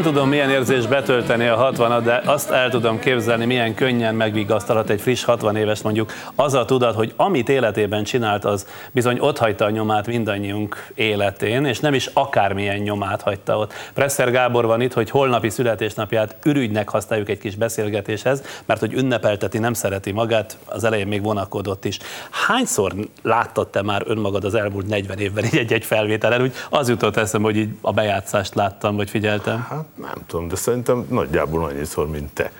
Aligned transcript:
Nem 0.00 0.12
tudom, 0.12 0.28
milyen 0.28 0.50
érzés 0.50 0.86
betölteni 0.86 1.46
a 1.46 1.56
60 1.56 2.04
de 2.04 2.22
azt 2.24 2.50
el 2.50 2.70
tudom 2.70 2.98
képzelni, 2.98 3.44
milyen 3.44 3.74
könnyen 3.74 4.14
megvigasztalhat 4.14 4.90
egy 4.90 5.00
friss 5.00 5.24
60 5.24 5.56
éves 5.56 5.82
mondjuk 5.82 6.12
az 6.34 6.54
a 6.54 6.64
tudat, 6.64 6.94
hogy 6.94 7.12
amit 7.16 7.48
életében 7.48 8.04
csinált, 8.04 8.44
az 8.44 8.66
bizony 8.92 9.18
ott 9.18 9.38
hagyta 9.38 9.64
a 9.64 9.70
nyomát 9.70 10.06
mindannyiunk 10.06 10.86
életén, 10.94 11.64
és 11.64 11.80
nem 11.80 11.94
is 11.94 12.06
akármilyen 12.12 12.76
nyomát 12.76 13.22
hagyta 13.22 13.58
ott. 13.58 13.72
Presser 13.94 14.30
Gábor 14.30 14.66
van 14.66 14.80
itt, 14.80 14.92
hogy 14.92 15.10
holnapi 15.10 15.48
születésnapját 15.48 16.36
ürügynek 16.44 16.88
használjuk 16.88 17.28
egy 17.28 17.38
kis 17.38 17.54
beszélgetéshez, 17.54 18.42
mert 18.66 18.80
hogy 18.80 18.92
ünnepelteti 18.92 19.58
nem 19.58 19.72
szereti 19.72 20.12
magát, 20.12 20.58
az 20.64 20.84
elején 20.84 21.06
még 21.06 21.22
vonakodott 21.22 21.84
is. 21.84 21.98
Hányszor 22.30 22.92
láttad 23.22 23.68
te 23.68 23.82
már 23.82 24.02
önmagad 24.06 24.44
az 24.44 24.54
elmúlt 24.54 24.88
40 24.88 25.18
évben 25.18 25.44
egy-egy 25.44 25.84
felvételen, 25.84 26.42
úgy 26.42 26.52
az 26.70 26.88
jutott 26.88 27.16
eszembe, 27.16 27.46
hogy 27.46 27.56
így 27.56 27.70
a 27.80 27.92
bejátszást 27.92 28.54
láttam, 28.54 28.96
vagy 28.96 29.10
figyeltem. 29.10 29.66
Hát 29.68 29.89
nem 30.00 30.26
tudom, 30.26 30.48
de 30.48 30.56
szerintem 30.56 31.06
nagyjából 31.08 31.64
annyiszor, 31.64 32.08
mint 32.08 32.32
te. 32.32 32.52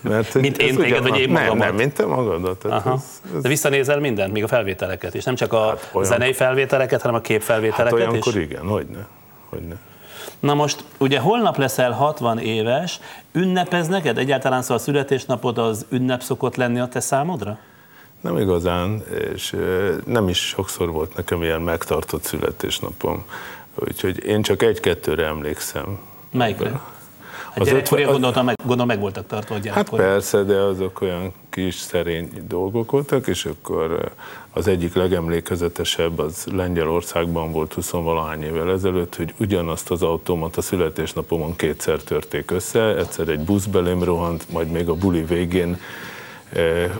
Mert 0.00 0.34
mint 0.34 0.58
én 0.58 0.76
téged, 0.76 1.02
vagy 1.02 1.18
én 1.18 1.28
magamat? 1.28 1.48
Nem, 1.48 1.58
nem, 1.58 1.74
mint 1.74 1.94
te 1.94 2.06
magadat. 2.06 2.64
Ez, 2.64 2.72
ez... 3.34 3.42
De 3.42 3.48
visszanézel 3.48 4.00
mindent, 4.00 4.32
még 4.32 4.42
a 4.42 4.48
felvételeket 4.48 5.14
is. 5.14 5.24
Nem 5.24 5.34
csak 5.34 5.52
a 5.52 5.66
hát 5.66 5.90
olyan... 5.92 6.08
zenei 6.08 6.32
felvételeket, 6.32 7.00
hanem 7.00 7.16
a 7.16 7.20
képfelvételeket 7.20 7.98
hát 7.98 8.08
olyankor 8.08 8.36
is? 8.36 8.42
igen, 8.42 8.66
hogyne. 8.66 9.06
hogyne. 9.48 9.76
Na 10.40 10.54
most, 10.54 10.84
ugye 10.98 11.18
holnap 11.18 11.56
leszel 11.56 11.92
60 11.92 12.38
éves, 12.38 13.00
ünnepez 13.32 13.88
neked? 13.88 14.18
Egyáltalán 14.18 14.62
szóval 14.62 14.76
a 14.76 14.80
születésnapod 14.80 15.58
az 15.58 15.86
ünnep 15.88 16.22
szokott 16.22 16.56
lenni 16.56 16.80
a 16.80 16.88
te 16.88 17.00
számodra? 17.00 17.58
Nem 18.20 18.38
igazán, 18.38 19.02
és 19.32 19.56
nem 20.06 20.28
is 20.28 20.38
sokszor 20.38 20.90
volt 20.90 21.16
nekem 21.16 21.42
ilyen 21.42 21.60
megtartott 21.60 22.22
születésnapom. 22.22 23.24
Úgyhogy 23.74 24.24
én 24.24 24.42
csak 24.42 24.62
egy-kettőre 24.62 25.26
emlékszem. 25.26 25.98
Melyikre? 26.30 26.80
A 27.54 27.62
gyerekkori 27.62 28.00
ötven... 28.00 28.12
gondoltam, 28.12 28.44
meg, 28.44 28.56
gondolom 28.56 28.86
meg 28.86 29.00
voltak 29.00 29.26
tartva 29.26 29.54
a 29.54 29.58
gyerekkori. 29.58 30.02
Hát 30.02 30.10
persze, 30.10 30.42
de 30.42 30.56
azok 30.56 31.00
olyan 31.00 31.32
kis 31.50 31.74
szerény 31.74 32.30
dolgok 32.48 32.90
voltak, 32.90 33.26
és 33.26 33.44
akkor 33.44 34.12
az 34.52 34.68
egyik 34.68 34.94
legemlékezetesebb 34.94 36.18
az 36.18 36.46
Lengyelországban 36.52 37.52
volt 37.52 37.72
20 37.72 37.90
valahány 37.90 38.42
évvel 38.42 38.70
ezelőtt, 38.70 39.16
hogy 39.16 39.34
ugyanazt 39.38 39.90
az 39.90 40.02
autómat 40.02 40.56
a 40.56 40.62
születésnapomon 40.62 41.56
kétszer 41.56 42.02
törték 42.02 42.50
össze, 42.50 42.96
egyszer 42.96 43.28
egy 43.28 43.40
busz 43.40 43.64
belém 43.64 44.02
rohant, 44.02 44.50
majd 44.50 44.70
még 44.70 44.88
a 44.88 44.94
buli 44.94 45.24
végén 45.24 45.80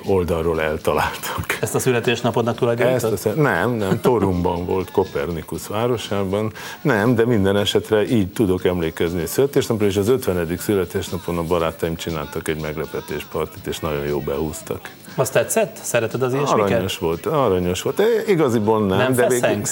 oldalról 0.04 0.60
eltaláltak. 0.60 1.58
Ezt 1.60 1.74
a 1.74 1.78
születésnapodnak 1.78 2.56
tulajdonítod? 2.56 3.12
Ezt 3.12 3.26
a, 3.26 3.30
nem, 3.30 3.70
nem, 3.70 4.00
Torumban 4.00 4.66
volt, 4.66 4.90
Kopernikus 4.90 5.66
városában. 5.66 6.52
Nem, 6.80 7.14
de 7.14 7.26
minden 7.26 7.56
esetre 7.56 8.08
így 8.08 8.32
tudok 8.32 8.64
emlékezni 8.64 9.26
születésnapra, 9.26 9.86
és 9.86 9.96
az 9.96 10.08
50. 10.08 10.56
születésnapon 10.58 11.38
a 11.38 11.42
barátaim 11.42 11.96
csináltak 11.96 12.48
egy 12.48 12.60
meglepetéspartit, 12.60 13.66
és 13.66 13.78
nagyon 13.78 14.06
jó 14.06 14.20
behúztak. 14.20 14.90
Azt 15.14 15.32
tetszett? 15.32 15.76
Szereted 15.82 16.22
az 16.22 16.32
ilyesmiket? 16.32 16.70
Aranyos 16.70 16.98
volt, 16.98 17.26
aranyos 17.26 17.82
volt. 17.82 18.02
Igaziból 18.26 18.86
nem. 18.86 18.98
Nem 18.98 19.14
de 19.14 19.26
végig, 19.28 19.66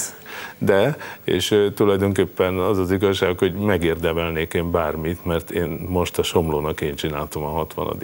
de, 0.57 0.97
és 1.23 1.55
tulajdonképpen 1.75 2.57
az 2.57 2.77
az 2.77 2.91
igazság, 2.91 3.37
hogy 3.37 3.53
megérdemelnék 3.53 4.53
én 4.53 4.71
bármit, 4.71 5.25
mert 5.25 5.51
én 5.51 5.85
most 5.89 6.17
a 6.17 6.23
Somlónak 6.23 6.81
én 6.81 6.95
csináltam 6.95 7.43
a 7.43 7.49
60 7.49 7.97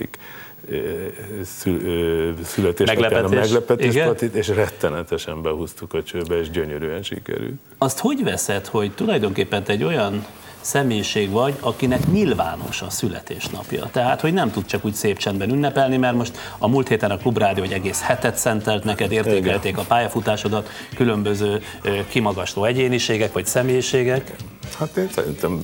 születésnapján 2.44 3.26
a 3.26 3.30
meglepetéspatit, 3.30 4.36
és 4.36 4.48
rettenetesen 4.48 5.42
behúztuk 5.42 5.94
a 5.94 6.04
csőbe, 6.04 6.40
és 6.40 6.50
gyönyörűen 6.50 7.04
sikerült. 7.04 7.60
Azt 7.78 8.00
hogy 8.00 8.24
veszed, 8.24 8.66
hogy 8.66 8.92
tulajdonképpen 8.92 9.64
egy 9.68 9.84
olyan 9.84 10.26
személyiség 10.66 11.30
vagy, 11.30 11.56
akinek 11.60 12.08
nyilvános 12.12 12.82
a 12.82 12.90
születésnapja. 12.90 13.90
Tehát, 13.92 14.22
hogy 14.22 14.34
nem 14.34 14.52
tud 14.52 14.66
csak 14.66 14.86
úgy 14.86 14.94
szép 14.94 15.18
csendben 15.18 15.50
ünnepelni, 15.50 15.98
mert 15.98 16.16
most 16.16 16.38
a 16.58 16.68
múlt 16.68 16.88
héten 16.88 17.12
a 17.12 17.18
Klubrádió 17.18 17.64
egy 17.64 17.72
egész 17.72 18.02
hetet 18.02 18.38
szentelt 18.38 18.84
neked, 18.84 19.12
értékelték 19.12 19.72
Igen. 19.72 19.84
a 19.84 19.88
pályafutásodat, 19.88 20.70
különböző 20.96 21.62
kimagasló 22.08 22.64
egyéniségek 22.64 23.34
vagy 23.34 23.46
személyiségek. 23.46 24.36
Hát 24.80 24.98
én 24.98 25.10
szerintem 25.12 25.60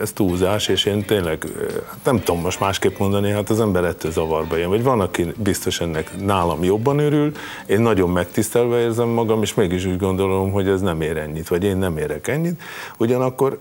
ez 0.00 0.12
túlzás, 0.12 0.68
és 0.68 0.84
én 0.84 1.04
tényleg 1.04 1.46
hát 1.88 2.04
nem 2.04 2.22
tudom 2.22 2.40
most 2.40 2.60
másképp 2.60 2.98
mondani, 2.98 3.30
hát 3.30 3.50
az 3.50 3.60
ember 3.60 3.84
ettől 3.84 4.10
zavarba 4.10 4.56
jön, 4.56 4.68
vagy 4.68 4.82
van, 4.82 5.00
aki 5.00 5.26
biztos 5.36 5.80
ennek 5.80 6.24
nálam 6.24 6.64
jobban 6.64 6.98
örül, 6.98 7.32
én 7.66 7.80
nagyon 7.80 8.10
megtisztelve 8.10 8.80
érzem 8.80 9.08
magam, 9.08 9.42
és 9.42 9.54
mégis 9.54 9.84
úgy 9.84 9.98
gondolom, 9.98 10.50
hogy 10.50 10.68
ez 10.68 10.80
nem 10.80 11.00
ér 11.00 11.16
ennyit, 11.16 11.48
vagy 11.48 11.64
én 11.64 11.76
nem 11.76 11.96
érek 11.96 12.28
ennyit. 12.28 12.62
Ugyanakkor 12.98 13.58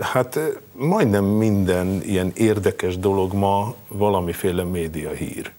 hát 0.00 0.38
majdnem 0.72 1.24
minden 1.24 2.00
ilyen 2.02 2.32
érdekes 2.34 2.98
dolog 2.98 3.32
ma 3.32 3.74
valamiféle 3.88 4.62
média 4.62 5.10
hír. 5.10 5.50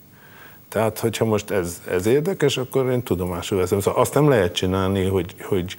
Tehát, 0.69 0.99
hogyha 0.99 1.25
most 1.25 1.49
ez, 1.49 1.81
ez 1.89 2.05
érdekes, 2.05 2.57
akkor 2.57 2.89
én 2.89 3.03
tudomásul 3.03 3.57
veszem. 3.57 3.79
Szóval 3.79 4.01
azt 4.01 4.13
nem 4.13 4.29
lehet 4.29 4.53
csinálni, 4.53 5.05
hogy, 5.05 5.35
hogy 5.41 5.75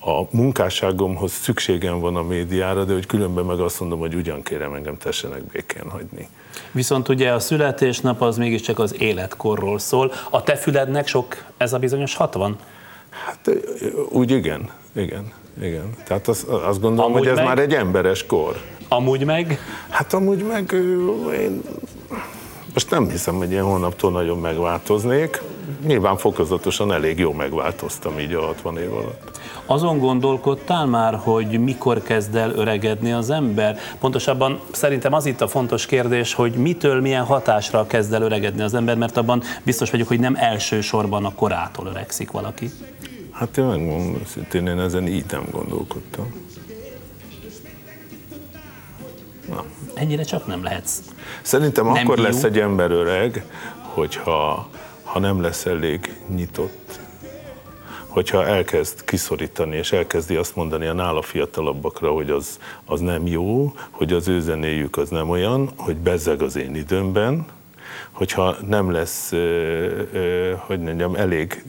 a 0.00 0.22
munkásságomhoz 0.30 1.32
szükségem 1.32 2.00
van 2.00 2.16
a 2.16 2.22
médiára, 2.22 2.84
de 2.84 2.92
hogy 2.92 3.06
különben 3.06 3.44
meg 3.44 3.60
azt 3.60 3.80
mondom, 3.80 3.98
hogy 3.98 4.14
ugyan 4.14 4.42
kérem 4.42 4.72
engem 4.72 4.98
tessenek 4.98 5.42
békén 5.42 5.90
hagyni. 5.90 6.28
Viszont 6.72 7.08
ugye 7.08 7.32
a 7.32 7.38
születésnap 7.38 8.22
az 8.22 8.36
mégiscsak 8.36 8.78
az 8.78 9.00
életkorról 9.00 9.78
szól. 9.78 10.12
A 10.30 10.42
te 10.42 10.56
fülednek 10.56 11.06
sok 11.06 11.44
ez 11.56 11.72
a 11.72 11.78
bizonyos 11.78 12.14
60? 12.14 12.58
Hát 13.08 13.50
úgy 14.08 14.30
igen, 14.30 14.70
igen, 14.92 15.32
igen. 15.60 15.90
Tehát 16.04 16.28
azt, 16.28 16.44
azt 16.48 16.80
gondolom, 16.80 17.10
amúgy 17.10 17.18
hogy 17.18 17.28
ez 17.28 17.36
meg? 17.36 17.44
már 17.44 17.58
egy 17.58 17.74
emberes 17.74 18.26
kor. 18.26 18.60
Amúgy 18.88 19.24
meg? 19.24 19.58
Hát 19.88 20.12
amúgy 20.12 20.44
meg 20.44 20.72
én 21.32 21.62
most 22.76 22.90
nem 22.90 23.08
hiszem, 23.08 23.34
hogy 23.34 23.50
ilyen 23.50 23.64
hónaptól 23.64 24.10
nagyon 24.10 24.38
megváltoznék. 24.38 25.42
Nyilván 25.86 26.16
fokozatosan 26.16 26.92
elég 26.92 27.18
jó 27.18 27.32
megváltoztam 27.32 28.18
így 28.18 28.32
a 28.32 28.40
60 28.40 28.78
év 28.78 28.92
alatt. 28.92 29.40
Azon 29.66 29.98
gondolkodtál 29.98 30.86
már, 30.86 31.14
hogy 31.14 31.60
mikor 31.60 32.02
kezd 32.02 32.34
el 32.34 32.50
öregedni 32.50 33.12
az 33.12 33.30
ember? 33.30 33.78
Pontosabban 34.00 34.60
szerintem 34.72 35.12
az 35.12 35.26
itt 35.26 35.40
a 35.40 35.48
fontos 35.48 35.86
kérdés, 35.86 36.34
hogy 36.34 36.52
mitől, 36.52 37.00
milyen 37.00 37.24
hatásra 37.24 37.86
kezd 37.86 38.12
el 38.12 38.22
öregedni 38.22 38.62
az 38.62 38.74
ember, 38.74 38.96
mert 38.96 39.16
abban 39.16 39.42
biztos 39.62 39.90
vagyok, 39.90 40.08
hogy 40.08 40.20
nem 40.20 40.34
elsősorban 40.38 41.24
a 41.24 41.34
korától 41.34 41.86
öregszik 41.86 42.30
valaki. 42.30 42.70
Hát 43.38 43.56
én 43.56 43.64
megmondom, 43.64 44.22
szintén 44.26 44.66
én 44.66 44.80
ezen 44.80 45.06
így 45.06 45.24
nem 45.30 45.46
gondolkodtam. 45.50 46.34
Na. 49.48 49.64
Ennyire 49.94 50.22
csak 50.22 50.46
nem 50.46 50.62
lehetsz. 50.62 50.98
Szerintem 51.42 51.84
nem 51.84 51.94
akkor 51.94 52.18
jó. 52.18 52.24
lesz 52.24 52.42
egy 52.42 52.58
ember 52.58 52.90
öreg, 52.90 53.44
hogyha 53.82 54.68
ha 55.02 55.18
nem 55.18 55.40
lesz 55.40 55.66
elég 55.66 56.14
nyitott, 56.34 57.00
hogyha 58.06 58.46
elkezd 58.46 59.04
kiszorítani, 59.04 59.76
és 59.76 59.92
elkezdi 59.92 60.36
azt 60.36 60.56
mondani 60.56 60.86
a 60.86 60.92
nála 60.92 61.22
fiatalabbakra, 61.22 62.10
hogy 62.10 62.30
az, 62.30 62.58
az 62.84 63.00
nem 63.00 63.26
jó, 63.26 63.72
hogy 63.90 64.12
az 64.12 64.28
ő 64.28 64.40
zenéjük 64.40 64.96
az 64.96 65.08
nem 65.08 65.30
olyan, 65.30 65.70
hogy 65.76 65.96
bezzeg 65.96 66.42
az 66.42 66.56
én 66.56 66.74
időmben, 66.74 67.46
hogyha 68.12 68.56
nem 68.66 68.90
lesz, 68.90 69.30
hogy 70.66 70.80
mondjam, 70.80 71.14
elég 71.14 71.64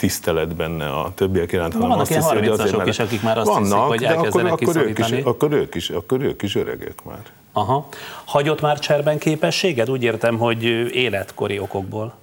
tisztelet 0.00 0.56
benne 0.56 0.88
a 0.88 1.12
többiek 1.14 1.52
iránt, 1.52 1.72
hanem 1.72 1.88
vannak 1.88 2.02
azt 2.02 2.14
hiszi, 2.14 2.34
hogy 2.34 2.48
azért, 2.48 2.76
mert 2.76 2.88
is, 2.88 2.98
akik 2.98 3.22
már 3.22 3.38
azt 3.38 3.48
vannak, 3.48 3.62
hiszik, 3.62 3.88
hogy 3.88 4.04
elkezdenek 4.04 4.52
akkor, 4.52 4.68
akkor, 4.68 4.86
ők 4.86 4.98
is, 4.98 5.10
akkor, 5.24 5.52
ők 5.52 5.74
is, 5.74 5.90
akkor 5.90 6.20
ők 6.20 6.42
is 6.42 6.56
öregek 6.56 7.04
már. 7.04 7.22
Aha. 7.52 7.88
Hagyott 8.24 8.60
már 8.60 8.78
cserben 8.78 9.18
képességed? 9.18 9.90
Úgy 9.90 10.02
értem, 10.02 10.38
hogy 10.38 10.62
életkori 10.94 11.58
okokból. 11.58 12.14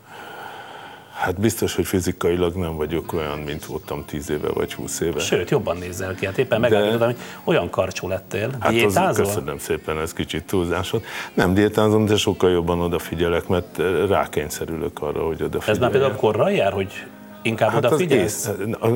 Hát 1.14 1.40
biztos, 1.40 1.76
hogy 1.76 1.86
fizikailag 1.86 2.56
nem 2.56 2.76
vagyok 2.76 3.14
olyan, 3.14 3.40
mint 3.40 3.66
voltam 3.66 4.06
10 4.06 4.30
éve 4.30 4.50
vagy 4.54 4.74
20 4.74 5.00
éve. 5.00 5.20
Sőt, 5.20 5.50
jobban 5.50 5.78
nézel 5.78 6.16
ki. 6.16 6.26
Hát 6.26 6.38
éppen 6.38 6.60
megállítottam, 6.60 7.08
hogy 7.08 7.18
olyan 7.44 7.70
karcsú 7.70 8.08
lettél. 8.08 8.50
Hát 8.60 8.72
Diétázol? 8.72 9.26
Az, 9.26 9.32
köszönöm 9.32 9.58
szépen, 9.58 10.00
ez 10.00 10.14
kicsit 10.14 10.44
túlzás 10.44 10.90
volt. 10.90 11.06
Nem 11.34 11.54
diétázom, 11.54 12.06
de 12.06 12.16
sokkal 12.16 12.50
jobban 12.50 12.80
odafigyelek, 12.80 13.48
mert 13.48 13.82
rákényszerülök 14.08 15.02
arra, 15.02 15.26
hogy 15.26 15.44
odafigyeljek. 15.44 15.68
Ez 15.68 15.78
már 15.78 15.92
például 15.92 16.16
korral 16.16 16.52
jár, 16.52 16.74
hogy 16.74 17.06
Inkább 17.42 17.69
hát 17.69 17.86
odafigyelsz? 17.86 18.50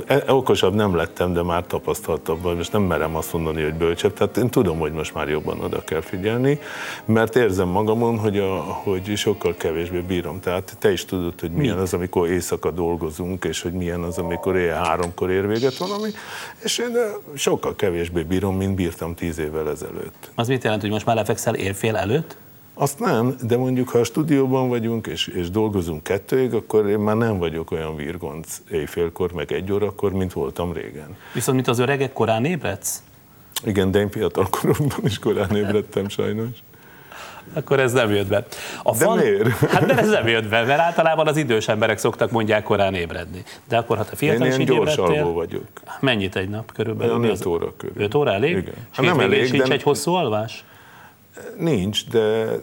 E- 0.08 0.24
okosabb 0.28 0.74
nem 0.74 0.96
lettem, 0.96 1.34
de 1.34 1.44
már 1.44 1.64
tapasztaltabb, 1.68 2.56
most 2.56 2.72
nem 2.72 2.82
merem 2.82 3.16
azt 3.16 3.34
mondani, 3.34 3.64
hogy 3.64 3.74
bölcsebb, 3.74 4.14
tehát 4.14 4.38
én 4.38 4.50
tudom, 4.50 4.80
hogy 4.80 4.92
most 4.92 5.14
már 5.14 5.30
jobban 5.30 5.60
oda 5.60 5.84
kell 5.84 6.02
figyelni, 6.02 6.60
mert 7.06 7.36
érzem 7.36 7.68
magamon, 7.68 8.18
hogy, 8.18 8.38
a, 8.38 8.56
hogy 8.60 9.16
sokkal 9.16 9.56
kevésbé 9.58 10.00
bírom. 10.00 10.40
Tehát 10.40 10.76
te 10.80 10.92
is 10.92 11.06
tudod, 11.06 11.40
hogy 11.40 11.52
milyen 11.52 11.76
Mi? 11.76 11.82
az, 11.82 11.94
amikor 11.94 12.30
éjszaka 12.30 12.72
dolgozunk, 12.72 13.44
és 13.44 13.62
hogy 13.62 13.74
milyen 13.74 14.02
az, 14.02 14.18
amikor 14.18 14.56
éjjel 14.56 14.84
háromkor 14.84 15.30
ér 15.30 15.48
véget 15.48 15.78
valami, 15.78 16.10
és 16.64 16.78
én 16.78 16.98
sokkal 17.36 17.76
kevésbé 17.76 18.24
bírom, 18.24 18.58
mint 18.58 18.76
bírtam 18.76 19.16
tíz 19.16 19.40
évvel 19.40 19.70
ezelőtt. 19.70 20.32
Az 20.36 20.48
mit 20.48 20.64
jelent, 20.64 20.82
hogy 20.82 20.92
most 20.92 21.06
már 21.06 21.16
lefekszel 21.16 21.56
érfél 21.56 21.96
előtt? 21.96 22.38
Azt 22.82 23.00
nem, 23.00 23.36
de 23.42 23.58
mondjuk 23.58 23.90
ha 23.90 24.00
a 24.00 24.04
stúdióban 24.04 24.70
vagyunk 24.70 25.08
és, 25.08 25.28
és 25.28 25.50
dolgozunk 25.50 26.04
kettőig, 26.04 26.54
akkor 26.54 26.90
én 26.90 27.00
már 27.00 27.16
nem 27.16 27.38
vagyok 27.38 27.72
olyan 27.72 27.96
virgonc 27.96 28.62
éjfélkor, 28.72 29.32
meg 29.32 29.52
egy 29.52 29.72
órakor, 29.72 30.12
mint 30.12 30.34
voltam 30.34 30.74
régen. 30.74 31.16
Viszont 31.34 31.56
mint 31.56 31.68
az 31.68 31.80
öregek 31.80 32.14
korán 32.14 32.46
ébredsz? 32.46 33.04
Igen, 33.66 33.92
de 33.92 34.00
én 34.00 34.10
fiatal 34.10 34.48
koromban 34.50 35.00
is 35.04 35.20
korán 35.20 35.56
ébredtem 35.56 36.10
sajnos. 36.10 36.50
Akkor 37.54 37.80
ez 37.80 37.92
nem 37.94 38.12
jött 38.14 38.28
be. 38.28 38.46
A 38.84 38.98
de 38.98 39.06
fan... 39.06 39.18
miért? 39.18 39.58
Hát 39.58 39.86
de 39.86 39.98
ez 39.98 40.10
nem 40.10 40.28
jött 40.28 40.50
be, 40.50 40.64
mert 40.64 40.80
általában 40.80 41.28
az 41.28 41.38
idős 41.38 41.68
emberek 41.68 41.98
szoktak 41.98 42.32
mondják 42.32 42.64
korán 42.64 42.94
ébredni. 42.94 43.44
De 43.68 43.78
akkor, 43.78 43.98
ha 43.98 44.06
te 44.06 44.16
fiatal 44.16 44.48
Én 44.48 44.54
ilyen 44.54 44.66
gyors 44.66 44.98
alvó 44.98 45.34
vagyok. 45.34 45.68
Mennyit 46.00 46.36
egy 46.36 46.50
nap 46.50 46.72
körülbelül? 46.72 47.14
Olyan 47.14 47.32
5 47.32 47.46
óra 47.46 47.74
körül. 47.78 48.04
5 48.04 48.16
óra 48.16 48.32
elég? 48.32 48.58
Igen. 48.58 48.74
Hát 48.92 49.06
nem 49.06 49.20
elég, 49.20 49.48
sincs 49.48 49.68
de... 49.68 49.74
egy 49.74 49.84
hosszú 49.84 50.14
alvás? 50.14 50.64
Nincs, 51.58 52.10
de, 52.10 52.56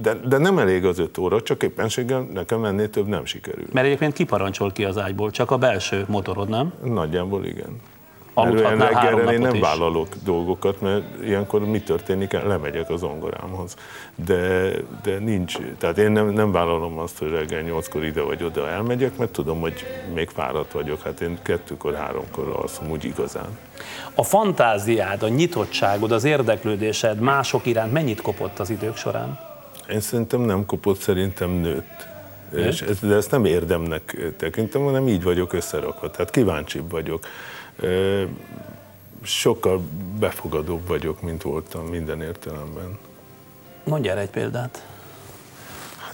de, 0.00 0.14
de 0.14 0.38
nem 0.38 0.58
elég 0.58 0.84
az 0.84 0.98
öt 0.98 1.18
óra, 1.18 1.42
csak 1.42 1.62
éppenséggel 1.62 2.20
nekem 2.32 2.64
ennél 2.64 2.90
több 2.90 3.06
nem 3.06 3.24
sikerül. 3.24 3.66
Mert 3.72 3.86
egyébként 3.86 4.12
kiparancsol 4.12 4.72
ki 4.72 4.84
az 4.84 4.98
ágyból, 4.98 5.30
csak 5.30 5.50
a 5.50 5.56
belső 5.56 6.04
motorod, 6.08 6.48
nem? 6.48 6.72
Nagyjából 6.84 7.44
igen. 7.44 7.80
Aludhatnál 8.34 8.88
reggelre 8.88 9.32
én 9.32 9.40
nem 9.40 9.54
is. 9.54 9.60
vállalok 9.60 10.08
dolgokat, 10.24 10.80
mert 10.80 11.04
ilyenkor 11.24 11.64
mi 11.64 11.80
történik, 11.80 12.32
lemegyek 12.32 12.90
az 12.90 13.00
zongorámhoz. 13.00 13.74
De, 14.14 14.70
de 15.02 15.18
nincs, 15.18 15.58
tehát 15.78 15.98
én 15.98 16.10
nem, 16.10 16.28
nem 16.28 16.52
vállalom 16.52 16.98
azt, 16.98 17.18
hogy 17.18 17.30
reggel 17.30 17.60
nyolckor 17.60 18.04
ide 18.04 18.20
vagy 18.22 18.42
oda 18.42 18.68
elmegyek, 18.68 19.16
mert 19.16 19.30
tudom, 19.30 19.60
hogy 19.60 19.86
még 20.14 20.28
fáradt 20.28 20.72
vagyok. 20.72 21.02
Hát 21.02 21.20
én 21.20 21.38
kettőkor, 21.42 21.94
háromkor 21.94 22.56
alszom 22.62 22.90
úgy 22.90 23.04
igazán. 23.04 23.58
A 24.14 24.22
fantáziád, 24.22 25.22
a 25.22 25.28
nyitottságod, 25.28 26.12
az 26.12 26.24
érdeklődésed 26.24 27.18
mások 27.18 27.66
iránt 27.66 27.92
mennyit 27.92 28.20
kopott 28.20 28.58
az 28.58 28.70
idők 28.70 28.96
során? 28.96 29.38
Én 29.90 30.00
szerintem 30.00 30.40
nem 30.40 30.66
kopott, 30.66 30.98
szerintem 30.98 31.50
nőtt. 31.50 32.10
És 32.56 32.82
ez, 32.82 32.98
de 33.00 33.14
ezt 33.14 33.30
nem 33.30 33.44
érdemnek 33.44 34.16
tekintem, 34.36 34.82
hanem 34.82 35.08
így 35.08 35.22
vagyok 35.22 35.52
összerakva. 35.52 36.10
Tehát 36.10 36.30
kíváncsibb 36.30 36.90
vagyok 36.90 37.26
sokkal 39.22 39.82
befogadóbb 40.18 40.86
vagyok, 40.86 41.22
mint 41.22 41.42
voltam 41.42 41.86
minden 41.86 42.22
értelemben. 42.22 42.98
Mondjál 43.84 44.18
egy 44.18 44.30
példát. 44.30 44.86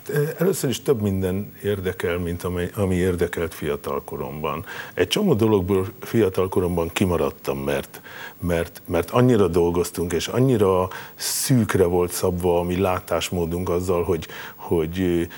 Hát 0.09 0.37
először 0.39 0.71
is 0.71 0.83
több 0.83 1.01
minden 1.01 1.53
érdekel, 1.63 2.19
mint 2.19 2.45
ami, 2.45 2.69
ami 2.75 2.95
érdekelt 2.95 3.55
fiatalkoromban. 3.55 4.65
Egy 4.95 5.09
csomó 5.09 5.35
dologból 5.35 5.87
fiatalkoromban 6.01 6.89
kimaradtam, 6.89 7.59
mert, 7.59 8.01
mert, 8.41 8.83
mert 8.87 9.11
annyira 9.11 9.49
dolgoztunk, 9.49 10.13
és 10.13 10.29
annyira 10.29 10.89
szűkre 11.15 11.85
volt 11.85 12.13
szabva 12.13 12.59
a 12.59 12.63
mi 12.63 12.77
látásmódunk 12.77 13.69
azzal, 13.69 14.03
hogy, 14.03 14.27
hogy 14.57 15.29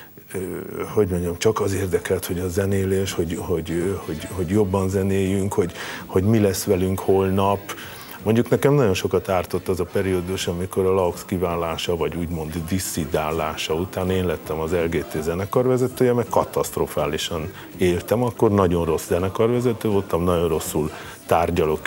hogy 0.95 1.09
mondjam, 1.09 1.39
csak 1.39 1.61
az 1.61 1.75
érdekelt, 1.75 2.27
hogy 2.27 2.39
a 2.39 2.49
zenélés, 2.49 3.13
hogy, 3.13 3.37
hogy, 3.41 3.99
hogy, 4.07 4.29
hogy 4.31 4.49
jobban 4.49 4.89
zenéljünk, 4.89 5.53
hogy, 5.53 5.73
hogy 6.07 6.23
mi 6.23 6.39
lesz 6.39 6.65
velünk 6.65 6.99
holnap. 6.99 7.61
Mondjuk 8.23 8.49
nekem 8.49 8.75
nagyon 8.75 8.95
sokat 8.95 9.29
ártott 9.29 9.69
az 9.69 9.81
a 9.81 9.85
periódus, 9.85 10.47
amikor 10.47 10.87
a 10.87 10.93
Laux 10.93 11.25
kiválása, 11.25 11.97
vagy 11.97 12.17
úgymond 12.17 12.63
disszidálása 12.69 13.75
után 13.75 14.11
én 14.11 14.27
lettem 14.27 14.61
az 14.61 14.73
LGT 14.73 15.23
zenekarvezetője, 15.23 16.13
meg 16.13 16.27
katasztrofálisan 16.31 17.53
éltem, 17.77 18.23
akkor 18.23 18.51
nagyon 18.51 18.85
rossz 18.85 19.07
zenekarvezető 19.07 19.89
voltam, 19.89 20.25
nagyon 20.25 20.49
rosszul 20.49 20.91
tárgyalok 21.31 21.81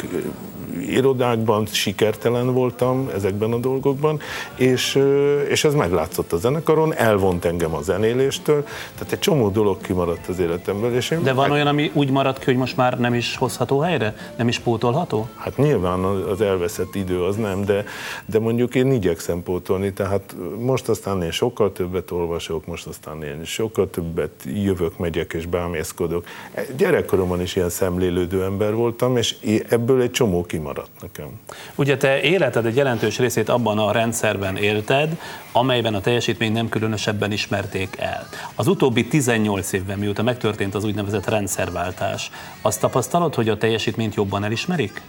irodákban, 0.88 1.66
sikertelen 1.66 2.54
voltam 2.54 3.10
ezekben 3.16 3.52
a 3.52 3.58
dolgokban, 3.58 4.20
és, 4.56 5.00
és 5.50 5.64
ez 5.64 5.74
meglátszott 5.74 6.34
a 6.34 6.38
zenekaron, 6.38 6.96
elvont 6.96 7.46
engem 7.46 7.74
a 7.74 7.82
zenéléstől, 7.82 8.64
tehát 8.96 9.14
egy 9.14 9.20
csomó 9.20 9.50
dolog 9.50 9.82
kimaradt 9.82 10.28
az 10.28 10.40
életemből. 10.40 10.96
És 10.96 11.10
én 11.10 11.24
De 11.24 11.34
van 11.34 11.44
meg... 11.44 11.52
olyan, 11.52 11.68
ami 11.68 11.92
úgy 11.94 12.10
maradt 12.10 12.40
ki, 12.40 12.46
hogy 12.46 12.56
most 12.56 12.78
már 12.78 13.00
nem 13.00 13.14
is 13.14 13.36
hozható 13.36 13.80
helyre? 13.80 14.16
Nem 14.38 14.48
is 14.48 14.60
pótolható? 14.60 15.28
Hát 15.36 15.58
nyilván 15.58 16.04
az 16.04 16.42
elveszett 16.42 16.96
idő 16.96 17.24
az 17.24 17.36
nem, 17.36 17.66
de, 17.66 17.86
de 18.26 18.40
mondjuk 18.40 18.76
én 18.76 18.92
igyekszem 18.92 19.44
pótolni, 19.44 19.94
tehát 19.94 20.36
most 20.60 20.90
aztán 20.90 21.22
én 21.22 21.32
sokkal 21.32 21.72
többet 21.72 22.12
olvasok, 22.12 22.66
most 22.66 22.88
aztán 22.88 23.24
én 23.24 23.44
sokkal 23.44 23.90
többet 23.90 24.32
jövök, 24.46 24.98
megyek 24.98 25.34
és 25.34 25.46
bámészkodok. 25.46 26.26
Gyerekkoromban 26.78 27.42
is 27.42 27.56
ilyen 27.56 27.70
szemlélődő 27.70 28.44
ember 28.44 28.74
voltam, 28.74 29.18
és 29.18 29.33
ebből 29.70 30.02
egy 30.02 30.12
csomó 30.12 30.46
kimaradt 30.46 31.02
nekem. 31.02 31.40
Ugye 31.76 31.98
te 31.98 32.22
életed 32.22 32.66
egy 32.66 32.76
jelentős 32.76 33.18
részét 33.18 33.50
abban 33.50 33.80
a 33.80 33.92
rendszerben 33.92 34.58
élted, 34.58 35.18
amelyben 35.52 35.94
a 35.94 36.02
teljesítményt 36.02 36.54
nem 36.54 36.70
különösebben 36.70 37.32
ismerték 37.32 37.96
el. 37.98 38.28
Az 38.56 38.68
utóbbi 38.68 39.08
18 39.08 39.72
évben, 39.72 40.00
mióta 40.00 40.24
megtörtént 40.24 40.76
az 40.76 40.84
úgynevezett 40.84 41.30
rendszerváltás, 41.30 42.32
azt 42.62 42.80
tapasztalod, 42.80 43.36
hogy 43.36 43.50
a 43.50 43.58
teljesítményt 43.58 44.16
jobban 44.16 44.44
elismerik? 44.44 45.02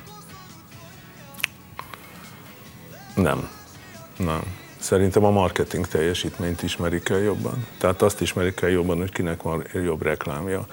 Nem. 3.15 3.49
Nem. 4.17 4.43
Szerintem 4.85 5.25
a 5.25 5.31
marketing 5.31 5.87
teljesítményt 5.87 6.63
ismerik 6.63 7.09
el 7.09 7.19
jobban. 7.19 7.67
Tehát 7.79 8.03
azt 8.03 8.21
ismerik 8.21 8.61
el 8.61 8.69
jobban, 8.69 8.99
hogy 8.99 9.13
kinek 9.13 9.43
van 9.43 9.65
jobb 9.85 10.03
reklámja. 10.03 10.67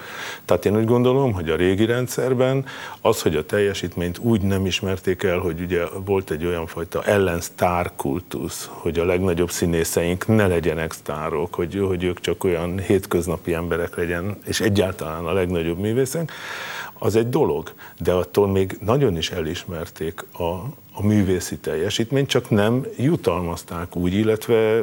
Tehát 0.46 0.66
én 0.66 0.78
úgy 0.78 0.86
gondolom, 0.86 1.34
hogy 1.34 1.50
a 1.50 1.56
régi 1.56 1.86
rendszerben 1.86 2.66
az, 3.02 3.22
hogy 3.22 3.36
a 3.36 3.46
teljesítményt 3.46 4.18
úgy 4.18 4.42
nem 4.42 4.66
ismerték 4.66 5.24
el, 5.24 5.38
hogy 5.38 5.62
ugye 5.62 5.84
volt 6.06 6.32
egy 6.32 6.46
olyan 6.46 6.68
fajta 6.68 7.04
ellensztár 7.04 7.92
kultusz, 7.96 8.70
hogy 8.72 9.00
a 9.00 9.06
legnagyobb 9.06 9.52
színészeink 9.52 10.28
ne 10.28 10.48
legyenek 10.48 10.92
sztárok, 10.92 11.56
hogy, 11.56 11.80
hogy 11.88 12.04
ők 12.04 12.20
csak 12.20 12.44
olyan 12.44 12.80
hétköznapi 12.80 13.54
emberek 13.54 13.96
legyen, 13.96 14.38
és 14.46 14.62
egyáltalán 14.62 15.26
a 15.26 15.34
legnagyobb 15.34 15.78
művészek, 15.78 16.32
az 17.04 17.16
egy 17.16 17.30
dolog, 17.30 17.74
de 18.00 18.12
attól 18.12 18.48
még 18.48 18.78
nagyon 18.86 19.18
is 19.18 19.32
elismerték 19.32 20.26
a, 20.38 20.44
a 20.94 21.04
művészi 21.04 21.58
teljesítményt, 21.58 22.28
csak 22.28 22.50
nem 22.50 22.86
jutalmazták 22.98 23.96
úgy, 23.96 24.14
illetve 24.14 24.82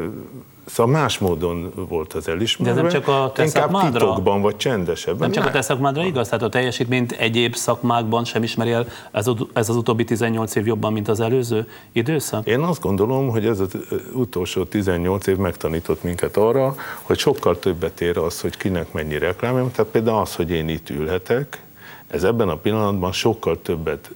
Szóval 0.66 0.92
más 0.92 1.18
módon 1.18 1.72
volt 1.88 2.12
az 2.12 2.28
elismerve. 2.28 2.74
De 2.74 2.82
nem 2.82 2.90
csak 2.90 3.08
a 3.08 3.32
te 3.34 3.44
Inkább 3.44 3.70
szakmádra? 3.70 3.98
titokban 3.98 4.40
vagy 4.40 4.56
csendesebben. 4.56 5.18
Nem 5.18 5.30
csak 5.30 5.46
a 5.46 5.50
te 5.50 5.60
szakmádra 5.60 6.04
igaz? 6.04 6.28
Tehát 6.28 6.44
a 6.44 6.48
teljesítményt 6.48 7.12
egyéb 7.12 7.54
szakmákban 7.54 8.24
sem 8.24 8.42
ismeri 8.42 8.70
el 8.70 8.86
ez, 9.12 9.26
ez 9.52 9.68
az 9.68 9.76
utóbbi 9.76 10.04
18 10.04 10.54
év 10.54 10.66
jobban, 10.66 10.92
mint 10.92 11.08
az 11.08 11.20
előző 11.20 11.68
időszak? 11.92 12.46
Én 12.46 12.60
azt 12.60 12.80
gondolom, 12.80 13.28
hogy 13.28 13.46
ez 13.46 13.60
az 13.60 13.76
utolsó 14.12 14.64
18 14.64 15.26
év 15.26 15.36
megtanított 15.36 16.02
minket 16.02 16.36
arra, 16.36 16.74
hogy 17.02 17.18
sokkal 17.18 17.58
többet 17.58 18.00
ér 18.00 18.18
az, 18.18 18.40
hogy 18.40 18.56
kinek 18.56 18.92
mennyi 18.92 19.18
reklámja. 19.18 19.70
Tehát 19.74 19.90
például 19.90 20.20
az, 20.20 20.34
hogy 20.34 20.50
én 20.50 20.68
itt 20.68 20.90
ülhetek, 20.90 21.62
ez 22.10 22.24
ebben 22.24 22.48
a 22.48 22.56
pillanatban 22.56 23.12
sokkal 23.12 23.62
többet 23.62 24.10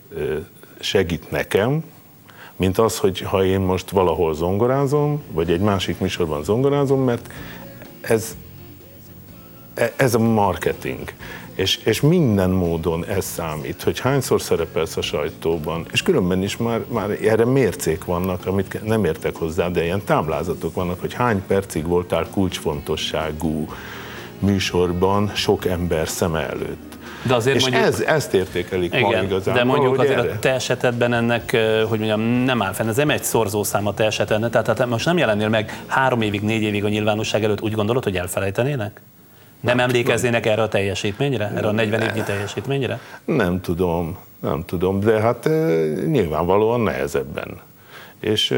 segít 0.80 1.30
nekem, 1.30 1.84
mint 2.56 2.78
az, 2.78 2.98
hogy 2.98 3.20
ha 3.20 3.44
én 3.44 3.60
most 3.60 3.90
valahol 3.90 4.34
zongorázom, 4.34 5.22
vagy 5.30 5.50
egy 5.50 5.60
másik 5.60 5.98
műsorban 5.98 6.44
zongorázom, 6.44 7.04
mert 7.04 7.32
ez, 8.00 8.36
e, 9.74 9.92
ez 9.96 10.14
a 10.14 10.18
marketing. 10.18 11.12
És, 11.54 11.76
és 11.76 12.00
minden 12.00 12.50
módon 12.50 13.04
ez 13.06 13.24
számít, 13.24 13.82
hogy 13.82 14.00
hányszor 14.00 14.40
szerepelsz 14.40 14.96
a 14.96 15.02
sajtóban, 15.02 15.86
és 15.92 16.02
különben 16.02 16.42
is 16.42 16.56
már, 16.56 16.84
már 16.88 17.10
erre 17.10 17.44
mércék 17.44 18.04
vannak, 18.04 18.46
amit 18.46 18.84
nem 18.84 19.04
értek 19.04 19.36
hozzá, 19.36 19.68
de 19.68 19.84
ilyen 19.84 20.04
táblázatok 20.04 20.74
vannak, 20.74 21.00
hogy 21.00 21.12
hány 21.12 21.42
percig 21.46 21.86
voltál 21.86 22.26
kulcsfontosságú 22.30 23.66
műsorban 24.38 25.30
sok 25.34 25.64
ember 25.64 26.08
szeme 26.08 26.48
előtt. 26.48 26.91
De 27.22 27.34
azért 27.34 27.56
és 27.56 27.62
mondjuk, 27.62 27.84
ez, 27.84 28.00
ezt 28.00 28.34
értékelik 28.34 28.94
igen, 28.94 29.02
ma 29.02 29.22
igazán. 29.22 29.54
De 29.54 29.64
mondjuk 29.64 29.98
azért 29.98 30.18
erre? 30.18 30.32
a 30.32 30.38
te 30.38 30.52
esetedben 30.52 31.12
ennek, 31.12 31.56
hogy 31.88 31.98
mondjam, 31.98 32.20
nem 32.20 32.62
áll 32.62 32.72
fenn, 32.72 32.88
ez 32.88 32.96
nem 32.96 33.10
egy 33.10 33.24
szorzószám 33.24 33.86
a 33.86 33.94
te 33.94 34.04
esetedben, 34.04 34.50
tehát 34.50 34.66
hát 34.66 34.86
most 34.86 35.04
nem 35.04 35.18
jelennél 35.18 35.48
meg 35.48 35.82
három 35.86 36.22
évig, 36.22 36.40
négy 36.40 36.62
évig 36.62 36.84
a 36.84 36.88
nyilvánosság 36.88 37.44
előtt, 37.44 37.62
úgy 37.62 37.72
gondolod, 37.72 38.04
hogy 38.04 38.16
elfelejtenének? 38.16 39.00
Nem, 39.60 39.76
nem 39.76 39.86
emlékeznének 39.88 40.46
erre 40.46 40.62
a 40.62 40.68
teljesítményre, 40.68 41.52
erre 41.56 41.68
a 41.68 41.72
40 41.72 42.00
évnyi 42.00 42.22
teljesítményre? 42.22 43.00
Nem 43.24 43.60
tudom, 43.60 44.18
nem 44.40 44.64
tudom, 44.66 45.00
de 45.00 45.20
hát 45.20 45.48
nyilvánvalóan 46.06 46.80
nehezebben. 46.80 47.60
És 48.20 48.54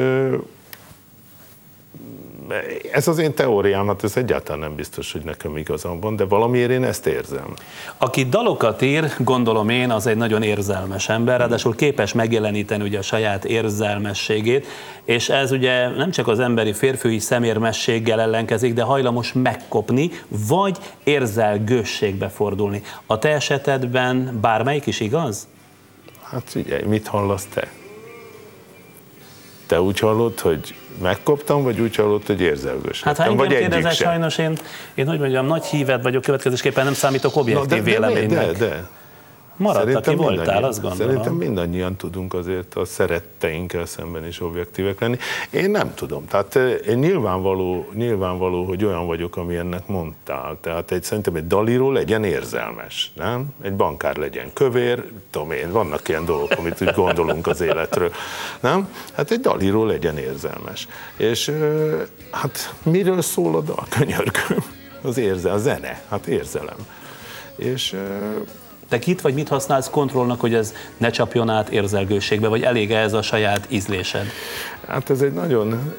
ez 2.93 3.09
az 3.09 3.19
én 3.19 3.35
teóriám, 3.35 3.87
hát 3.87 4.05
ez 4.05 4.17
egyáltalán 4.17 4.61
nem 4.61 4.75
biztos, 4.75 5.13
hogy 5.13 5.23
nekem 5.25 5.57
igazam 5.57 6.01
van, 6.01 6.17
de 6.17 6.25
valamiért 6.25 6.71
én 6.71 6.85
ezt 6.85 7.07
érzem. 7.07 7.55
Aki 7.99 8.25
dalokat 8.25 8.83
ír, 8.83 9.11
gondolom 9.19 9.69
én, 9.69 9.91
az 9.91 10.07
egy 10.07 10.17
nagyon 10.17 10.43
érzelmes 10.43 11.09
ember, 11.09 11.39
ráadásul 11.39 11.75
képes 11.75 12.13
megjeleníteni 12.13 12.83
ugye 12.83 12.99
a 12.99 13.03
saját 13.03 13.45
érzelmességét, 13.45 14.67
és 15.05 15.29
ez 15.29 15.53
ugye 15.53 15.89
nem 15.89 16.11
csak 16.11 16.29
az 16.29 16.41
emberi 16.41 16.73
férfői 16.73 17.19
szemérmességgel 17.19 18.21
ellenkezik, 18.21 18.75
de 18.75 18.83
hajlamos 18.83 19.33
megkopni, 19.33 20.11
vagy 20.49 20.79
érzelgősségbe 21.05 22.29
fordulni. 22.29 22.83
A 23.07 23.19
te 23.19 23.29
esetedben 23.29 24.39
bármelyik 24.41 24.87
is 24.87 25.01
igaz? 25.01 25.49
Hát 26.23 26.43
figyelj, 26.47 26.83
mit 26.83 27.07
hallasz 27.07 27.47
te? 27.55 27.69
Te 29.67 29.81
úgy 29.81 29.99
hallod, 29.99 30.41
hogy 30.41 30.75
megkoptam, 31.03 31.63
vagy 31.63 31.81
úgy 31.81 31.97
hallott, 31.97 32.27
hogy 32.27 32.41
érzelgős 32.41 33.03
Hát 33.03 33.17
ha 33.17 33.25
engem 33.25 33.49
kérdezel, 33.49 33.91
sajnos 33.93 34.39
én, 34.39 34.59
én 34.95 35.07
hogy 35.07 35.19
mondjam, 35.19 35.47
nagy 35.47 35.65
hívet 35.65 36.03
vagyok, 36.03 36.23
következésképpen 36.23 36.85
nem 36.85 36.95
számítok 36.95 37.37
objektív 37.37 37.69
de, 37.69 37.83
véleménynek. 37.83 38.53
De, 38.53 38.67
de, 38.67 38.89
Maradt, 39.57 39.95
aki 39.95 40.15
voltál, 40.15 40.65
azt 40.65 40.81
gondolom. 40.81 41.07
Szerintem 41.07 41.35
mindannyian 41.35 41.97
tudunk 41.97 42.35
azért 42.35 42.75
a 42.75 42.85
szeretteinkkel 42.85 43.87
szemben 43.87 44.27
is 44.27 44.41
objektívek 44.41 45.01
lenni. 45.01 45.19
Én 45.51 45.71
nem 45.71 45.95
tudom. 45.95 46.27
Tehát 46.27 46.57
eh, 46.57 46.79
én 46.89 46.99
nyilvánvaló, 46.99 47.89
nyilvánvaló, 47.93 48.65
hogy 48.65 48.85
olyan 48.85 49.07
vagyok, 49.07 49.37
ami 49.37 49.57
ennek 49.57 49.87
mondtál. 49.87 50.59
Tehát 50.61 50.91
egy, 50.91 51.03
szerintem 51.03 51.35
egy 51.35 51.47
dalíró 51.47 51.91
legyen 51.91 52.25
érzelmes, 52.25 53.13
nem? 53.15 53.47
Egy 53.63 53.75
bankár 53.75 54.17
legyen 54.17 54.53
kövér, 54.53 55.05
tudom 55.31 55.51
én, 55.51 55.73
vannak 55.73 56.09
ilyen 56.09 56.25
dolgok, 56.25 56.53
amit 56.59 56.81
úgy 56.81 56.93
gondolunk 56.95 57.47
az 57.47 57.61
életről, 57.61 58.11
nem? 58.61 58.89
Hát 59.13 59.31
egy 59.31 59.41
dalíró 59.41 59.85
legyen 59.85 60.19
érzelmes. 60.19 60.89
És 61.17 61.49
eh, 61.49 62.01
hát 62.31 62.75
miről 62.83 63.23
szól 63.23 63.57
a 63.57 63.61
dal, 63.61 63.87
könyörgöm? 63.89 64.65
Az 65.03 65.19
érze, 65.19 65.53
a 65.53 65.59
zene, 65.59 66.03
hát 66.09 66.27
érzelem. 66.27 66.77
És 67.57 67.93
eh, 67.93 68.01
te 68.89 68.99
kit 68.99 69.21
vagy 69.21 69.35
mit 69.35 69.49
használsz 69.49 69.91
kontrollnak, 69.91 70.41
hogy 70.41 70.55
ez 70.55 70.75
ne 70.97 71.11
csapjon 71.11 71.49
át 71.49 71.69
érzelgőségbe, 71.69 72.49
vagy 72.49 72.63
elég 72.63 72.93
-e 72.93 72.99
ez 72.99 73.13
a 73.13 73.23
saját 73.23 73.67
ízlésed? 73.69 74.27
Hát 74.87 75.11
ez 75.11 75.21
egy 75.21 75.33
nagyon 75.33 75.95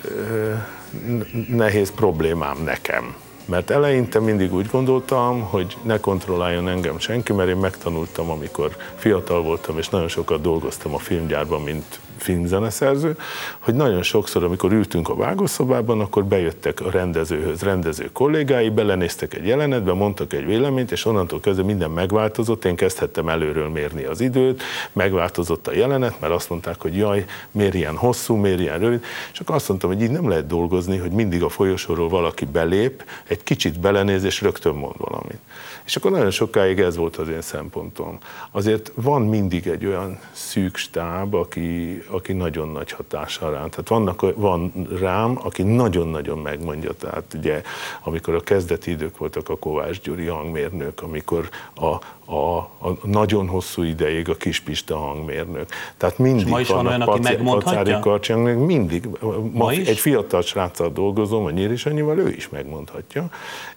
nehéz 1.48 1.92
problémám 1.92 2.58
nekem. 2.63 3.15
Mert 3.46 3.70
eleinte 3.70 4.20
mindig 4.20 4.54
úgy 4.54 4.68
gondoltam, 4.68 5.42
hogy 5.42 5.77
ne 5.82 6.00
kontrolláljon 6.00 6.70
engem 6.70 7.00
senki, 7.00 7.34
mert 7.34 7.50
én 7.50 7.56
megtanultam, 7.56 8.30
amikor 8.30 8.75
fiatal 8.96 9.42
voltam, 9.42 9.77
és 9.77 9.89
nagyon 9.89 10.08
sokat 10.08 10.42
dolgoztam 10.42 10.94
a 10.94 11.00
filmgyárban, 11.00 11.62
mint 11.62 12.00
filmzeneszerző, 12.17 13.17
hogy 13.60 13.74
nagyon 13.74 14.03
sokszor, 14.03 14.43
amikor 14.43 14.72
ültünk 14.72 15.10
a 15.10 15.15
vágószobában, 15.15 16.00
akkor 16.00 16.25
bejöttek 16.25 16.81
a 16.81 16.89
rendezőhöz 16.89 17.62
rendező 17.62 18.10
kollégái, 18.13 18.69
belenéztek 18.69 19.34
egy 19.34 19.48
jelenetbe, 19.48 19.93
mondtak 19.93 20.34
egy 20.34 20.45
véleményt, 20.45 20.91
és 20.91 21.05
onnantól 21.05 21.39
kezdve 21.39 21.63
minden 21.63 21.91
megváltozott, 21.91 22.65
én 22.65 22.75
kezdhettem 22.75 23.29
előről 23.29 23.69
mérni 23.69 24.03
az 24.03 24.22
időt, 24.22 24.63
megváltozott 24.93 25.67
a 25.67 25.74
jelenet, 25.74 26.19
mert 26.19 26.34
azt 26.34 26.50
mondták, 26.50 26.81
hogy 26.81 26.95
jaj, 26.95 27.25
miért 27.51 27.74
ilyen 27.74 27.95
hosszú, 27.95 28.36
miért 28.36 28.60
ilyen 28.60 28.79
rövid, 28.79 29.03
akkor 29.39 29.55
azt 29.55 29.67
mondtam, 29.67 29.89
hogy 29.89 30.01
így 30.01 30.12
nem 30.12 30.29
lehet 30.29 30.48
dolgozni, 30.48 30.98
hogy 30.98 31.12
mindig 31.12 31.43
a 31.43 31.50
folyosóról 31.50 32.10
valaki 32.10 32.45
belép, 32.45 33.03
egy 33.27 33.43
kicsit 33.43 33.79
belenéz, 33.79 34.24
és 34.24 34.41
rögtön 34.41 34.74
mond 34.75 34.98
valamit. 34.98 35.39
És 35.86 35.96
akkor 35.96 36.12
nagyon 36.12 36.32
sokáig 36.32 36.80
ez 36.80 36.96
volt 36.96 37.15
az 37.15 37.30
én 37.30 37.42
szempontom. 37.42 38.18
Azért 38.51 38.92
van 38.96 39.22
mindig 39.22 39.68
egy 39.68 39.86
olyan 39.86 40.20
szűk 40.32 40.75
stáb, 40.75 41.34
aki, 41.34 42.01
aki 42.08 42.34
nagyon 42.34 42.70
nagy 42.70 42.92
hatással 42.92 43.51
rám. 43.51 43.70
Tehát 43.70 43.88
vannak, 43.88 44.36
van 44.36 44.88
rám, 45.00 45.39
aki 45.44 45.63
nagyon-nagyon 45.63 46.38
megmondja. 46.38 46.94
Tehát 46.94 47.34
ugye, 47.34 47.62
amikor 48.04 48.34
a 48.34 48.39
kezdeti 48.39 48.92
idők 48.92 49.18
voltak 49.18 49.50
a 49.50 49.58
Kovács 49.58 50.01
Gyuri 50.01 50.25
hangmérnök, 50.25 51.01
amikor 51.01 51.50
a, 51.75 51.96
a, 52.25 52.58
a 52.58 52.98
nagyon 53.03 53.48
hosszú 53.48 53.84
ideig 53.84 54.29
a 54.29 54.36
Kispista 54.36 54.98
hangmérnök. 54.98 55.70
Tehát 55.98 56.17
mindig 56.17 56.48
ma 56.48 56.60
is 56.60 56.67
van 56.67 56.88
olyan, 56.88 57.01
aki 57.01 57.20
megmondhatja? 57.22 58.00
Karcsán, 58.00 58.39
mindig. 58.39 59.10
Ma, 59.20 59.34
ma 59.51 59.74
is? 59.74 59.88
Egy 59.88 59.98
fiatal 59.98 60.41
sráccal 60.41 60.89
dolgozom, 60.89 61.46
a 61.46 61.50
Nyíris 61.50 61.86
annyival, 61.86 62.17
ő 62.20 62.29
is 62.29 62.50
megmondhatja. 62.50 63.29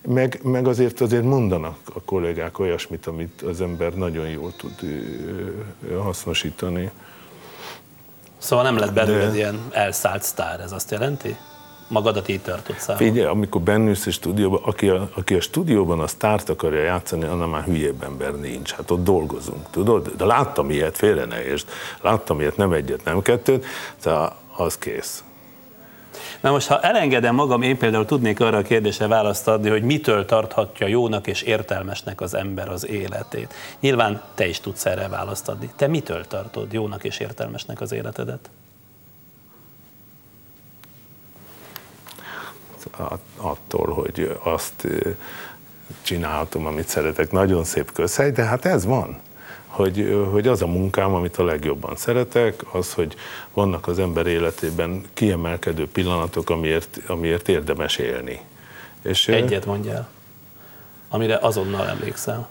Meg, 0.06 0.40
meg 0.42 0.66
azért 0.66 1.00
azért 1.00 1.24
mondanak 1.24 1.78
a 1.94 2.00
kollégák 2.04 2.58
olyasmit, 2.58 3.06
amit 3.06 3.42
az 3.42 3.60
ember 3.60 3.94
nagyon 3.94 4.28
jól 4.28 4.52
tud 4.56 4.72
hasznosítani. 6.02 6.90
Szóval 8.38 8.64
nem 8.64 8.78
lett 8.78 8.92
belőled 8.92 9.30
De... 9.30 9.36
ilyen 9.36 9.60
elszállt 9.70 10.22
sztár, 10.22 10.60
ez 10.60 10.72
azt 10.72 10.90
jelenti? 10.90 11.36
Magadat 11.88 12.28
így 12.28 12.40
tartott 12.40 12.78
számon. 12.78 13.02
Figyelj, 13.02 13.26
amikor 13.26 13.60
bennülsz 13.60 14.06
a 14.06 14.10
stúdióban, 14.10 14.60
aki 14.64 14.88
a, 14.88 15.08
aki 15.14 15.34
a 15.34 15.40
stúdióban 15.40 16.00
a 16.00 16.06
sztárt 16.06 16.48
akarja 16.48 16.82
játszani, 16.82 17.24
annál 17.24 17.46
már 17.46 17.64
hülyébb 17.64 18.02
ember 18.02 18.34
nincs. 18.34 18.72
Hát 18.72 18.90
ott 18.90 19.04
dolgozunk, 19.04 19.70
tudod? 19.70 20.12
De 20.16 20.24
láttam 20.24 20.70
ilyet, 20.70 20.96
félre 20.96 21.24
ne 21.24 21.44
értsd. 21.44 21.68
Láttam 22.00 22.40
ilyet, 22.40 22.56
nem 22.56 22.72
egyet, 22.72 23.04
nem 23.04 23.22
kettőt, 23.22 23.64
tehát 24.02 24.34
az 24.56 24.78
kész. 24.78 25.22
Na 26.40 26.50
most, 26.50 26.66
ha 26.66 26.80
elengedem 26.80 27.34
magam, 27.34 27.62
én 27.62 27.78
például 27.78 28.04
tudnék 28.04 28.40
arra 28.40 28.56
a 28.56 28.62
kérdésre 28.62 29.06
választ 29.06 29.48
adni, 29.48 29.68
hogy 29.68 29.82
mitől 29.82 30.24
tarthatja 30.24 30.86
jónak 30.86 31.26
és 31.26 31.42
értelmesnek 31.42 32.20
az 32.20 32.34
ember 32.34 32.68
az 32.68 32.86
életét. 32.86 33.54
Nyilván 33.80 34.22
te 34.34 34.48
is 34.48 34.60
tudsz 34.60 34.86
erre 34.86 35.08
választ 35.08 35.48
adni. 35.48 35.70
Te 35.76 35.86
mitől 35.86 36.26
tartod 36.26 36.72
jónak 36.72 37.04
és 37.04 37.18
értelmesnek 37.18 37.80
az 37.80 37.92
életedet? 37.92 38.50
Attól, 43.36 43.86
hogy 43.86 44.38
azt 44.42 44.86
csinálhatom, 46.02 46.66
amit 46.66 46.88
szeretek. 46.88 47.30
Nagyon 47.30 47.64
szép 47.64 47.92
közhely, 47.92 48.30
de 48.30 48.42
hát 48.42 48.64
ez 48.64 48.84
van 48.84 49.20
hogy, 49.78 50.26
hogy 50.30 50.48
az 50.48 50.62
a 50.62 50.66
munkám, 50.66 51.14
amit 51.14 51.36
a 51.36 51.44
legjobban 51.44 51.96
szeretek, 51.96 52.74
az, 52.74 52.92
hogy 52.92 53.14
vannak 53.52 53.86
az 53.86 53.98
ember 53.98 54.26
életében 54.26 55.04
kiemelkedő 55.14 55.88
pillanatok, 55.88 56.50
amiért, 56.50 57.00
amiért 57.06 57.48
érdemes 57.48 57.96
élni. 57.96 58.40
És, 59.02 59.28
Egyet 59.28 59.66
mondjál, 59.66 60.08
amire 61.08 61.36
azonnal 61.36 61.88
emlékszel. 61.88 62.48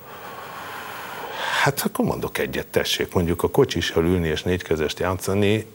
Hát 1.64 1.82
akkor 1.86 2.06
mondok 2.06 2.38
egyet, 2.38 2.68
tessék. 2.68 3.14
Mondjuk 3.14 3.44
a 3.44 3.50
kocsissal 3.50 4.04
ülni 4.04 4.28
és 4.28 4.44
négykezest 4.44 5.00
játszani, 5.00 5.66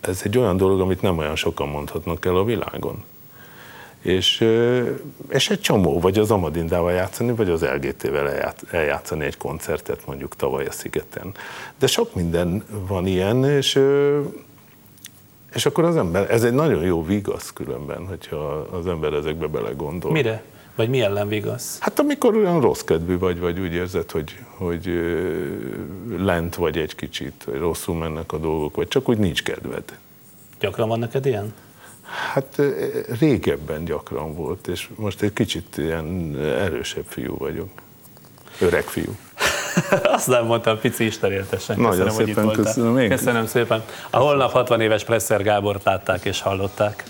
ez 0.00 0.20
egy 0.24 0.38
olyan 0.38 0.56
dolog, 0.56 0.80
amit 0.80 1.02
nem 1.02 1.18
olyan 1.18 1.36
sokan 1.36 1.68
mondhatnak 1.68 2.26
el 2.26 2.36
a 2.36 2.44
világon 2.44 3.04
és, 4.04 4.48
és 5.28 5.50
egy 5.50 5.60
csomó, 5.60 6.00
vagy 6.00 6.18
az 6.18 6.30
Amadindával 6.30 6.92
játszani, 6.92 7.32
vagy 7.32 7.50
az 7.50 7.62
LGT-vel 7.62 8.54
eljátszani 8.70 9.24
egy 9.24 9.36
koncertet 9.36 10.06
mondjuk 10.06 10.36
tavaly 10.36 10.66
a 10.66 10.72
Szigeten. 10.72 11.34
De 11.78 11.86
sok 11.86 12.14
minden 12.14 12.64
van 12.86 13.06
ilyen, 13.06 13.44
és, 13.44 13.80
és 15.54 15.66
akkor 15.66 15.84
az 15.84 15.96
ember, 15.96 16.30
ez 16.30 16.44
egy 16.44 16.52
nagyon 16.52 16.82
jó 16.82 17.04
vigasz 17.04 17.52
különben, 17.52 18.06
hogyha 18.06 18.68
az 18.70 18.86
ember 18.86 19.12
ezekbe 19.12 19.46
belegondol. 19.46 20.10
Mire? 20.12 20.42
Vagy 20.74 20.88
mi 20.88 21.00
ellen 21.00 21.28
vigasz? 21.28 21.78
Hát 21.80 21.98
amikor 21.98 22.36
olyan 22.36 22.60
rossz 22.60 22.80
kedvű 22.80 23.18
vagy, 23.18 23.38
vagy 23.38 23.60
úgy 23.60 23.72
érzed, 23.72 24.10
hogy, 24.10 24.38
hogy 24.56 24.90
lent 26.16 26.54
vagy 26.54 26.78
egy 26.78 26.94
kicsit, 26.94 27.44
vagy 27.44 27.58
rosszul 27.58 27.94
mennek 27.94 28.32
a 28.32 28.38
dolgok, 28.38 28.76
vagy 28.76 28.88
csak 28.88 29.08
úgy 29.08 29.18
nincs 29.18 29.42
kedved. 29.42 29.98
Gyakran 30.60 30.88
van 30.88 30.98
neked 30.98 31.26
ilyen? 31.26 31.54
Hát 32.32 32.62
régebben 33.18 33.84
gyakran 33.84 34.34
volt, 34.34 34.66
és 34.66 34.88
most 34.94 35.22
egy 35.22 35.32
kicsit 35.32 35.76
ilyen 35.76 36.36
erősebb 36.38 37.04
fiú 37.08 37.36
vagyok. 37.36 37.68
Öreg 38.60 38.84
fiú. 38.84 39.16
Azt 40.16 40.26
nem 40.26 40.44
mondtam, 40.44 40.78
pici 40.78 41.04
istenéltesen. 41.04 41.80
Nagyon 41.80 42.06
köszönöm, 42.06 42.26
szépen, 42.26 42.44
hogy 42.44 42.58
itt 42.58 42.64
köszönöm. 42.64 42.98
Én 42.98 43.08
köszönöm 43.08 43.46
szépen. 43.46 43.84
A 44.10 44.16
holnap 44.16 44.52
60 44.52 44.80
éves 44.80 45.04
Presser 45.04 45.42
Gábort 45.42 45.84
látták 45.84 46.24
és 46.24 46.40
hallották. 46.40 47.04